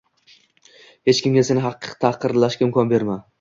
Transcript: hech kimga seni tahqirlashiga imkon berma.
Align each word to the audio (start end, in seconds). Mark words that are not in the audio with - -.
hech 1.11 1.19
kimga 1.25 1.43
seni 1.51 1.67
tahqirlashiga 2.07 2.69
imkon 2.71 2.93
berma. 2.97 3.21